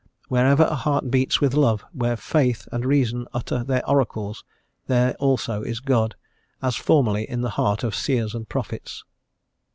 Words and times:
Wherever 0.29 0.63
a 0.63 0.73
heart 0.73 1.11
beats 1.11 1.41
with 1.41 1.53
love, 1.53 1.85
where 1.93 2.17
Faith 2.17 2.67
and 2.71 2.83
Reason 2.83 3.27
utter 3.35 3.63
their 3.63 3.87
oracles, 3.87 4.43
there 4.87 5.13
also 5.19 5.61
is 5.61 5.79
God, 5.79 6.15
as 6.59 6.75
formerly 6.75 7.29
in 7.29 7.41
the 7.41 7.51
heart 7.51 7.83
of 7.83 7.93
seers 7.93 8.33
and 8.33 8.49
prophets." 8.49 9.03